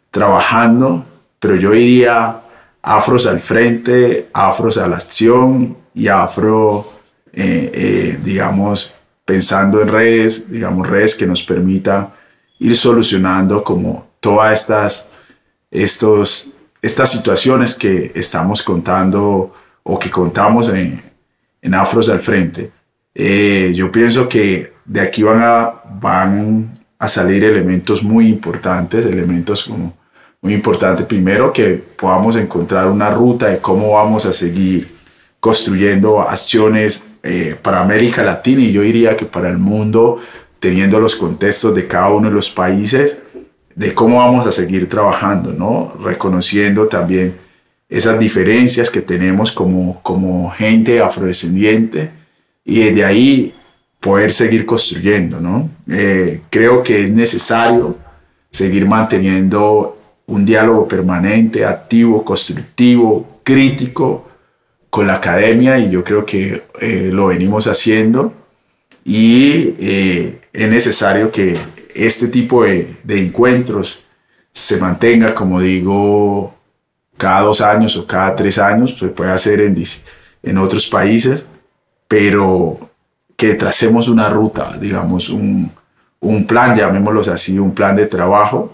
trabajando, 0.09 1.05
pero 1.39 1.55
yo 1.55 1.71
diría 1.71 2.40
afros 2.81 3.25
al 3.27 3.39
frente, 3.41 4.29
afros 4.33 4.77
a 4.77 4.87
la 4.87 4.97
acción 4.97 5.77
y 5.93 6.07
afro, 6.07 6.85
eh, 7.33 7.71
eh, 7.73 8.19
digamos, 8.23 8.93
pensando 9.25 9.81
en 9.81 9.87
redes, 9.87 10.49
digamos, 10.49 10.87
redes 10.87 11.15
que 11.15 11.27
nos 11.27 11.43
permitan 11.43 12.09
ir 12.59 12.75
solucionando 12.75 13.63
como 13.63 14.07
todas 14.19 14.59
estas, 14.59 15.07
estos, 15.69 16.49
estas 16.81 17.11
situaciones 17.11 17.75
que 17.75 18.11
estamos 18.15 18.61
contando 18.61 19.53
o 19.83 19.99
que 19.99 20.09
contamos 20.09 20.69
en, 20.69 21.01
en 21.61 21.73
Afros 21.73 22.09
al 22.09 22.19
Frente. 22.19 22.71
Eh, 23.13 23.71
yo 23.75 23.91
pienso 23.91 24.27
que 24.27 24.73
de 24.85 25.01
aquí 25.01 25.23
van 25.23 25.41
a, 25.41 25.81
van 25.99 26.79
a 26.97 27.07
salir 27.07 27.43
elementos 27.43 28.03
muy 28.03 28.27
importantes, 28.27 29.05
elementos 29.05 29.65
como 29.65 29.97
muy 30.41 30.53
importante. 30.53 31.03
Primero, 31.03 31.53
que 31.53 31.81
podamos 31.95 32.35
encontrar 32.35 32.87
una 32.87 33.09
ruta 33.09 33.47
de 33.47 33.59
cómo 33.59 33.91
vamos 33.93 34.25
a 34.25 34.33
seguir 34.33 34.87
construyendo 35.39 36.21
acciones 36.21 37.05
eh, 37.23 37.55
para 37.61 37.81
América 37.81 38.23
Latina 38.23 38.61
y 38.61 38.71
yo 38.71 38.81
diría 38.81 39.15
que 39.15 39.25
para 39.25 39.49
el 39.49 39.57
mundo, 39.57 40.19
teniendo 40.59 40.99
los 40.99 41.15
contextos 41.15 41.75
de 41.75 41.87
cada 41.87 42.09
uno 42.09 42.27
de 42.27 42.33
los 42.33 42.49
países, 42.49 43.17
de 43.75 43.93
cómo 43.93 44.17
vamos 44.17 44.45
a 44.45 44.51
seguir 44.51 44.89
trabajando, 44.89 45.53
¿no? 45.53 45.93
Reconociendo 46.03 46.87
también 46.87 47.37
esas 47.87 48.19
diferencias 48.19 48.89
que 48.89 49.01
tenemos 49.01 49.51
como, 49.51 50.01
como 50.01 50.51
gente 50.51 51.01
afrodescendiente 51.01 52.11
y 52.65 52.79
desde 52.79 53.05
ahí 53.05 53.53
poder 53.99 54.33
seguir 54.33 54.65
construyendo, 54.65 55.39
¿no? 55.39 55.69
Eh, 55.87 56.41
creo 56.49 56.83
que 56.83 57.03
es 57.03 57.11
necesario 57.11 57.97
seguir 58.49 58.85
manteniendo 58.85 60.00
un 60.31 60.45
diálogo 60.45 60.87
permanente, 60.87 61.65
activo, 61.65 62.23
constructivo, 62.23 63.41
crítico 63.43 64.29
con 64.89 65.05
la 65.07 65.15
academia 65.15 65.77
y 65.77 65.91
yo 65.91 66.03
creo 66.03 66.25
que 66.25 66.63
eh, 66.79 67.09
lo 67.11 67.27
venimos 67.27 67.67
haciendo. 67.67 68.33
Y 69.03 69.73
eh, 69.77 70.39
es 70.53 70.69
necesario 70.69 71.31
que 71.31 71.53
este 71.93 72.27
tipo 72.27 72.63
de, 72.63 72.95
encuentros 73.07 74.05
se 74.53 74.77
mantenga, 74.77 75.35
como 75.35 75.59
digo, 75.59 76.55
cada 77.17 77.41
dos 77.41 77.59
años 77.59 77.97
o 77.97 78.07
cada 78.07 78.33
tres 78.33 78.57
años, 78.57 78.97
se 78.97 79.07
puede 79.07 79.31
hacer 79.31 79.59
en, 79.59 79.75
en 80.43 80.57
otros 80.57 80.87
países, 80.87 81.45
pero 82.07 82.89
que 83.35 83.55
tracemos 83.55 84.07
una 84.07 84.29
ruta, 84.29 84.77
digamos, 84.79 85.29
un, 85.29 85.71
un 86.21 86.47
plan, 86.47 86.73
llamémoslo 86.73 87.19
así, 87.33 87.59
un 87.59 87.73
plan 87.73 87.97
de 87.97 88.05
trabajo 88.05 88.71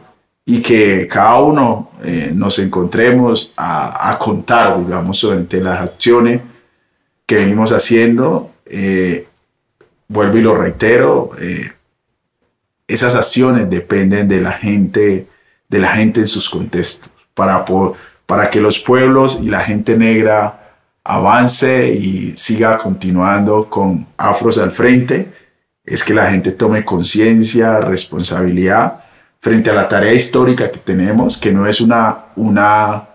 y 0.49 0.61
que 0.61 1.09
cada 1.09 1.41
uno 1.41 1.91
eh, 2.05 2.31
nos 2.33 2.57
encontremos 2.59 3.51
a, 3.57 4.17
contar, 4.17 4.79
digamos, 4.79 5.17
sobre 5.17 5.45
las 5.61 5.81
acciones 5.81 6.39
que 7.25 7.35
venimos 7.35 7.73
haciendo. 7.73 8.51
Eh, 8.65 9.27
vuelvo 10.07 10.37
y 10.37 10.41
lo 10.41 10.55
reitero, 10.55 11.31
eh, 11.41 11.69
esas 12.87 13.15
acciones 13.15 13.69
dependen 13.69 14.29
de 14.29 14.39
la 14.39 14.53
gente, 14.53 15.27
de 15.67 15.79
la 15.79 15.89
gente 15.89 16.21
en 16.21 16.27
sus 16.27 16.49
contextos, 16.49 17.09
para, 17.33 17.65
para 18.25 18.49
que 18.49 18.61
los 18.61 18.79
pueblos 18.79 19.41
y 19.43 19.49
la 19.49 19.59
gente 19.59 19.97
negra 19.97 20.77
avance 21.03 21.89
y 21.89 22.37
siga 22.37 22.77
continuando 22.77 23.69
con 23.69 24.07
afros 24.15 24.57
al 24.59 24.71
frente, 24.71 25.29
es 25.83 26.05
que 26.05 26.13
la 26.13 26.31
gente 26.31 26.53
tome 26.53 26.85
conciencia, 26.85 27.81
responsabilidad 27.81 29.03
frente 29.47 29.69
a 29.69 29.73
la 29.73 29.87
tarea 29.87 30.11
histórica 30.11 30.69
que 30.69 30.79
tenemos, 30.79 31.37
que 31.37 31.53
no 31.53 31.65
es 31.65 31.79
una, 31.79 32.25
una 32.35 33.07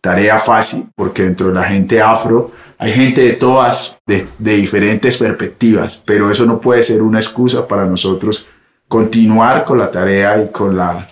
tarea 0.00 0.36
fácil, 0.36 0.88
porque 0.96 1.22
dentro 1.22 1.46
de 1.46 1.54
la 1.54 1.62
gente 1.62 2.02
afro 2.02 2.50
hay 2.76 2.92
gente 2.92 3.20
de 3.20 3.32
todas, 3.34 3.96
de, 4.04 4.26
diferentes 4.36 5.16
perspectivas, 5.16 6.02
pero 6.04 6.28
eso 6.28 6.44
no 6.44 6.60
puede 6.60 6.82
ser 6.82 7.02
una 7.02 7.20
excusa 7.20 7.68
para 7.68 7.86
nosotros 7.86 8.48
continuar 8.88 9.64
con 9.64 9.78
la 9.78 9.88
tarea 9.88 10.42
y 10.42 10.48
con 10.48 10.76
la, 10.76 11.06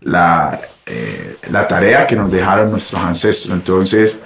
la, 0.00 0.58
eh, 0.86 1.36
la 1.50 1.68
tarea 1.68 2.06
que 2.06 2.16
nos 2.16 2.32
dejaron 2.32 2.70
nuestros 2.70 3.02
ancestros. 3.02 3.54
Entonces, 3.54 4.22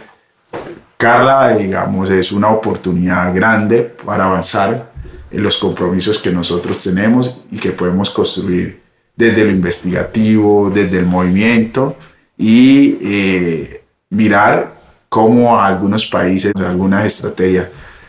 Carla, 0.96 1.56
digamos, 1.56 2.08
es 2.10 2.30
una 2.30 2.50
oportunidad 2.50 3.34
grande 3.34 3.82
para 3.82 4.26
avanzar 4.26 4.92
en 5.28 5.42
los 5.42 5.56
compromisos 5.56 6.18
que 6.18 6.30
nosotros 6.30 6.80
tenemos 6.84 7.40
y 7.50 7.58
que 7.58 7.72
podemos 7.72 8.10
construir 8.10 8.87
desde 9.18 9.44
lo 9.44 9.50
investigativo, 9.50 10.70
desde 10.72 10.98
el 10.98 11.06
movimiento 11.06 11.96
y 12.36 12.98
eh, 13.02 13.82
mirar 14.10 14.74
cómo 15.08 15.60
algunos 15.60 16.06
países, 16.06 16.52
algunas 16.54 17.04
estrategias 17.04 17.66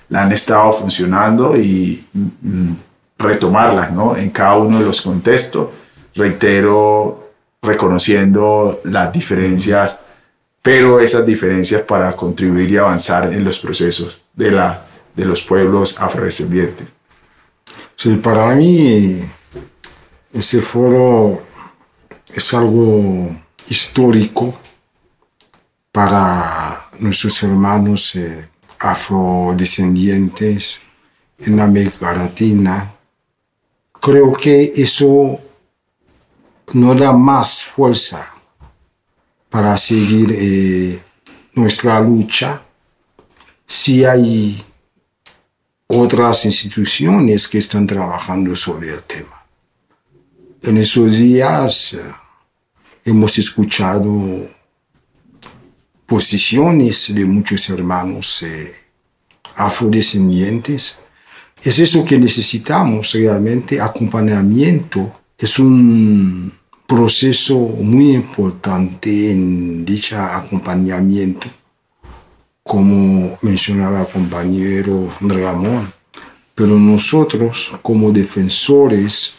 la 0.08 0.22
han 0.22 0.32
estado 0.32 0.72
funcionando 0.72 1.58
y 1.58 2.06
mm, 2.14 2.74
retomarlas 3.18 3.92
¿no? 3.92 4.16
en 4.16 4.30
cada 4.30 4.58
uno 4.58 4.78
de 4.78 4.86
los 4.86 5.02
contextos. 5.02 5.70
Reitero, 6.14 7.32
reconociendo 7.64 8.80
las 8.84 9.12
diferencias, 9.12 10.00
pero 10.62 11.00
esas 11.00 11.26
diferencias 11.26 11.82
para 11.82 12.16
contribuir 12.16 12.70
y 12.70 12.78
avanzar 12.78 13.34
en 13.34 13.44
los 13.44 13.58
procesos 13.58 14.22
de, 14.36 14.52
la, 14.52 14.84
de 15.16 15.26
los 15.26 15.42
pueblos 15.42 16.00
afrodescendientes. 16.00 16.88
Sí, 17.96 18.16
para 18.18 18.54
mí 18.54 19.24
ese 20.34 20.62
foro 20.62 21.42
es 22.28 22.54
algo 22.54 23.36
histórico 23.68 24.54
para 25.92 26.90
nuestros 27.00 27.42
hermanos 27.44 28.16
eh, 28.16 28.48
afrodescendientes 28.80 30.82
en 31.40 31.60
América 31.60 32.14
Latina. 32.14 32.96
Creo 34.00 34.34
que 34.34 34.62
eso 34.62 35.40
nos 36.74 37.00
da 37.00 37.12
más 37.12 37.64
fuerza 37.64 38.34
para 39.50 39.78
seguir 39.78 40.32
eh, 40.34 41.02
nuestra 41.54 42.00
lucha 42.00 42.62
si 43.66 44.06
hay 44.06 44.64
otras 45.88 46.46
instituciones 46.46 47.48
que 47.48 47.58
están 47.58 47.88
trabajando 47.88 48.56
sobre 48.56 48.92
el 48.92 49.04
tema. 49.04 49.39
En 50.62 50.78
esos 50.78 51.18
días 51.18 51.94
eh, 51.94 52.00
hemos 53.06 53.38
escuchado 53.38 54.46
posiciones 56.06 57.14
de 57.16 57.24
muchos 57.24 57.70
hermanos 57.70 58.44
eh, 58.44 58.74
afrodescendientes. 59.56 61.00
Es 61.64 61.80
eso 61.80 62.04
que 62.04 62.20
necesitamos 62.20 63.14
realmente, 63.14 63.80
acompañamiento. 63.80 65.14
Es 65.38 65.60
un 65.60 66.52
proceso 66.86 67.58
muy 67.58 68.16
importante 68.16 69.32
en 69.32 69.86
dicho 69.86 70.20
acompañamiento, 70.20 71.48
como 72.64 73.38
mencionaba 73.42 74.02
el 74.02 74.08
compañero 74.08 75.10
Ramón. 75.22 75.94
Pero 76.54 76.78
nosotros, 76.78 77.74
como 77.82 78.12
defensores 78.12 79.39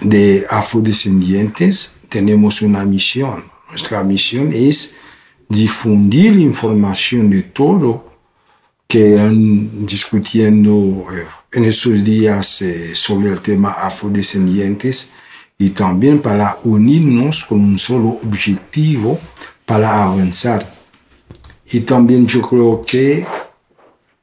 de 0.00 0.46
afrodescendientes, 0.48 1.92
tenemos 2.08 2.62
una 2.62 2.84
misión. 2.84 3.44
Nuestra 3.70 4.02
misión 4.02 4.50
es 4.52 4.96
difundir 5.48 6.38
información 6.38 7.30
de 7.30 7.42
todo 7.42 8.08
que 8.86 9.18
han 9.18 9.86
discutiendo 9.86 11.06
eh, 11.12 11.26
en 11.52 11.64
esos 11.64 12.04
días 12.04 12.62
eh, 12.62 12.94
sobre 12.94 13.30
el 13.30 13.40
tema 13.40 13.72
afrodescendientes 13.72 15.10
y 15.58 15.70
también 15.70 16.20
para 16.20 16.58
unirnos 16.64 17.44
con 17.44 17.60
un 17.60 17.78
solo 17.78 18.10
objetivo 18.24 19.18
para 19.64 20.04
avanzar. 20.04 20.72
Y 21.72 21.80
también 21.80 22.26
yo 22.26 22.42
creo 22.42 22.82
que 22.82 23.26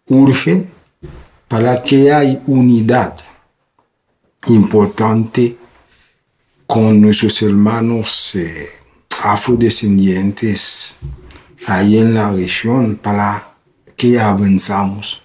urge 0.08 0.68
para 1.48 1.84
que 1.84 2.12
haya 2.12 2.42
unidad 2.48 3.18
importante 4.48 5.58
con 6.74 7.00
nuestros 7.00 7.40
hermanos 7.44 8.34
eh, 8.34 8.68
afrodescendientes 9.24 10.96
ahí 11.68 12.00
en 12.00 12.16
la 12.16 12.32
región 12.32 12.96
para 12.96 13.58
que 13.96 14.20
avanzamos. 14.20 15.22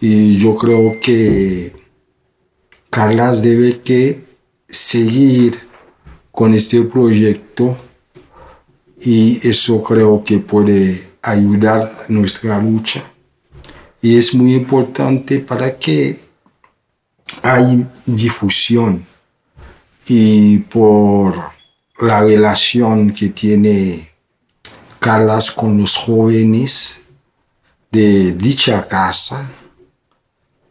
Y 0.00 0.38
yo 0.38 0.56
creo 0.56 0.98
que 0.98 1.74
Carlas 2.88 3.42
debe 3.42 3.82
que 3.82 4.24
seguir 4.70 5.60
con 6.32 6.54
este 6.54 6.80
proyecto 6.80 7.76
y 9.02 9.46
eso 9.46 9.82
creo 9.82 10.24
que 10.24 10.38
puede 10.38 10.98
ayudar 11.20 11.92
nuestra 12.08 12.58
lucha. 12.58 13.04
Y 14.00 14.16
es 14.16 14.34
muy 14.34 14.54
importante 14.54 15.40
para 15.40 15.78
que 15.78 16.20
haya 17.42 17.86
difusión 18.06 19.10
y 20.06 20.58
por 20.58 21.34
la 22.00 22.22
relación 22.22 23.12
que 23.12 23.28
tiene 23.28 24.10
Carlas 24.98 25.50
con 25.50 25.78
los 25.78 25.96
jóvenes 25.96 26.98
de 27.90 28.32
dicha 28.32 28.86
casa 28.86 29.50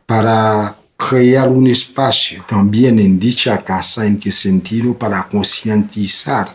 para 0.06 0.78
crear 0.96 1.50
un 1.50 1.66
espacio 1.66 2.46
también 2.48 3.00
en 3.00 3.18
dicha 3.18 3.64
casa, 3.64 4.06
en 4.06 4.20
qué 4.20 4.32
sentido, 4.32 4.98
para 4.98 5.28
concientizar 5.28 6.54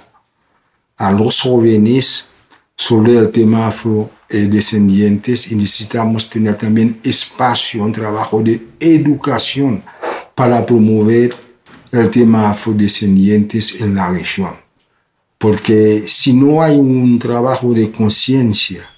a 0.96 1.10
los 1.10 1.40
jóvenes 1.40 2.28
sobre 2.76 3.16
el 3.16 3.30
tema 3.30 3.68
afrodescendientes 3.68 5.50
y 5.50 5.56
necesitamos 5.56 6.28
tener 6.30 6.56
también 6.56 7.00
espacio, 7.02 7.82
un 7.82 7.92
trabajo 7.92 8.42
de 8.42 8.60
educación 8.78 9.82
para 10.34 10.64
promover 10.64 11.34
el 12.00 12.10
tema 12.10 12.50
afrodescendientes 12.50 13.80
en 13.80 13.94
la 13.94 14.10
región. 14.10 14.52
Porque 15.38 16.04
si 16.06 16.32
no 16.32 16.62
hay 16.62 16.76
un 16.76 17.18
trabajo 17.18 17.72
de 17.72 17.90
conciencia 17.90 18.88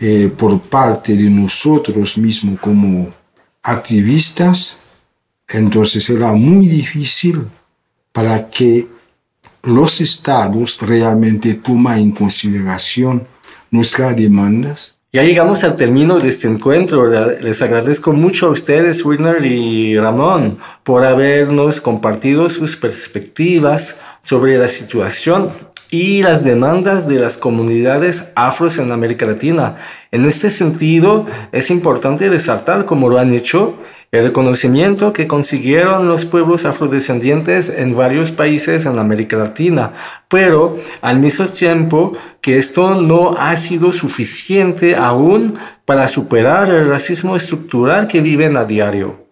eh, 0.00 0.32
por 0.36 0.60
parte 0.60 1.16
de 1.16 1.30
nosotros 1.30 2.18
mismos 2.18 2.60
como 2.60 3.08
activistas, 3.62 4.80
entonces 5.48 6.04
será 6.04 6.32
muy 6.32 6.66
difícil 6.66 7.46
para 8.12 8.50
que 8.50 8.88
los 9.62 10.00
estados 10.00 10.80
realmente 10.80 11.54
tomen 11.54 11.98
en 11.98 12.10
consideración 12.12 13.26
nuestras 13.70 14.16
demandas. 14.16 14.97
Ya 15.10 15.22
llegamos 15.22 15.64
al 15.64 15.78
término 15.78 16.20
de 16.20 16.28
este 16.28 16.48
encuentro. 16.48 17.06
Les 17.40 17.62
agradezco 17.62 18.12
mucho 18.12 18.48
a 18.48 18.50
ustedes, 18.50 19.02
Werner 19.06 19.42
y 19.46 19.98
Ramón, 19.98 20.58
por 20.82 21.06
habernos 21.06 21.80
compartido 21.80 22.50
sus 22.50 22.76
perspectivas 22.76 23.96
sobre 24.20 24.58
la 24.58 24.68
situación 24.68 25.50
y 25.90 26.22
las 26.22 26.44
demandas 26.44 27.08
de 27.08 27.18
las 27.18 27.38
comunidades 27.38 28.26
afros 28.34 28.78
en 28.78 28.92
América 28.92 29.24
Latina. 29.26 29.76
En 30.10 30.26
este 30.26 30.50
sentido, 30.50 31.24
es 31.52 31.70
importante 31.70 32.28
resaltar, 32.28 32.84
como 32.84 33.08
lo 33.08 33.18
han 33.18 33.32
hecho, 33.32 33.74
el 34.10 34.24
reconocimiento 34.24 35.12
que 35.12 35.26
consiguieron 35.26 36.08
los 36.08 36.24
pueblos 36.24 36.64
afrodescendientes 36.64 37.68
en 37.68 37.96
varios 37.96 38.32
países 38.32 38.86
en 38.86 38.98
América 38.98 39.36
Latina, 39.36 39.92
pero 40.28 40.76
al 41.02 41.18
mismo 41.20 41.46
tiempo 41.46 42.12
que 42.40 42.58
esto 42.58 43.00
no 43.00 43.34
ha 43.38 43.56
sido 43.56 43.92
suficiente 43.92 44.96
aún 44.96 45.58
para 45.84 46.08
superar 46.08 46.70
el 46.70 46.88
racismo 46.88 47.36
estructural 47.36 48.08
que 48.08 48.20
viven 48.20 48.56
a 48.56 48.64
diario. 48.64 49.26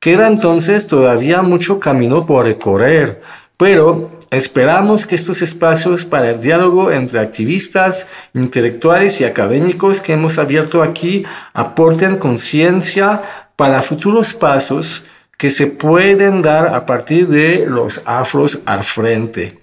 Queda 0.00 0.28
entonces 0.28 0.86
todavía 0.86 1.42
mucho 1.42 1.78
camino 1.78 2.24
por 2.24 2.46
recorrer, 2.46 3.20
pero 3.56 4.10
esperamos 4.30 5.06
que 5.06 5.14
estos 5.14 5.42
espacios 5.42 6.04
para 6.04 6.30
el 6.30 6.40
diálogo 6.40 6.90
entre 6.90 7.20
activistas, 7.20 8.06
intelectuales 8.34 9.20
y 9.20 9.24
académicos 9.24 10.00
que 10.00 10.12
hemos 10.12 10.38
abierto 10.38 10.82
aquí 10.82 11.24
aporten 11.52 12.16
conciencia 12.16 13.22
para 13.56 13.82
futuros 13.82 14.34
pasos 14.34 15.04
que 15.36 15.50
se 15.50 15.66
pueden 15.66 16.42
dar 16.42 16.74
a 16.74 16.86
partir 16.86 17.26
de 17.26 17.64
los 17.66 18.02
afros 18.04 18.60
al 18.66 18.84
frente. 18.84 19.58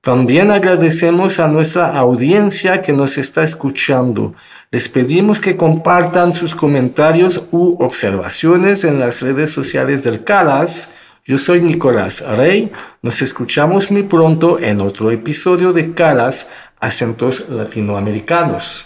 También 0.00 0.50
agradecemos 0.50 1.40
a 1.40 1.46
nuestra 1.46 1.94
audiencia 1.98 2.80
que 2.80 2.94
nos 2.94 3.18
está 3.18 3.42
escuchando. 3.42 4.34
Les 4.70 4.88
pedimos 4.88 5.40
que 5.40 5.58
compartan 5.58 6.32
sus 6.32 6.54
comentarios 6.54 7.44
u 7.50 7.76
observaciones 7.84 8.84
en 8.84 8.98
las 8.98 9.20
redes 9.20 9.52
sociales 9.52 10.02
del 10.02 10.24
CALAS 10.24 10.88
yo 11.30 11.38
soy 11.38 11.60
Nicolás 11.60 12.24
Rey. 12.26 12.72
Nos 13.02 13.22
escuchamos 13.22 13.92
muy 13.92 14.02
pronto 14.02 14.58
en 14.58 14.80
otro 14.80 15.12
episodio 15.12 15.72
de 15.72 15.94
Calas, 15.94 16.48
Acentos 16.80 17.48
Latinoamericanos. 17.48 18.84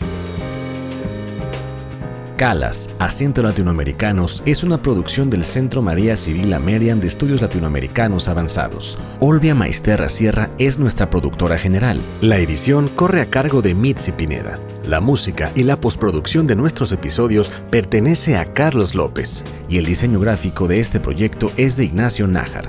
Calas, 2.36 2.90
Acentos 2.98 3.44
Latinoamericanos 3.44 4.42
es 4.44 4.64
una 4.64 4.78
producción 4.78 5.30
del 5.30 5.44
Centro 5.44 5.82
María 5.82 6.16
Civil 6.16 6.52
Amerian 6.52 6.98
de 6.98 7.06
Estudios 7.06 7.40
Latinoamericanos 7.40 8.28
Avanzados. 8.28 8.98
Olvia 9.20 9.54
Maisterra 9.54 10.08
Sierra 10.08 10.50
es 10.58 10.78
nuestra 10.78 11.10
productora 11.10 11.58
general. 11.58 12.00
La 12.20 12.38
edición 12.38 12.88
corre 12.88 13.20
a 13.20 13.26
cargo 13.26 13.62
de 13.62 13.74
Mitzi 13.74 14.12
Pineda. 14.12 14.58
La 14.86 15.00
música 15.00 15.52
y 15.54 15.62
la 15.62 15.80
postproducción 15.80 16.46
de 16.46 16.56
nuestros 16.56 16.90
episodios 16.92 17.50
pertenece 17.70 18.36
a 18.36 18.44
Carlos 18.52 18.94
López 18.94 19.44
y 19.68 19.78
el 19.78 19.86
diseño 19.86 20.18
gráfico 20.18 20.66
de 20.66 20.80
este 20.80 21.00
proyecto 21.00 21.52
es 21.56 21.76
de 21.76 21.84
Ignacio 21.84 22.26
Nájar. 22.26 22.68